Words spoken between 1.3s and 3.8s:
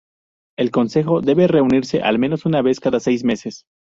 reunirse al menos una vez cada seis meses.